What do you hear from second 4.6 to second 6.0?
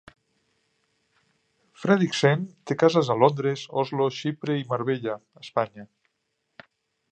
i Marbella (Espanya).